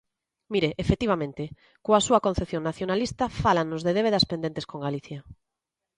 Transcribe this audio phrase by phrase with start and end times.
[0.53, 1.43] Mire, efectivamente,
[1.85, 5.19] coa súa concepción nacionalista fálanos de débedas pendentes con Galicia.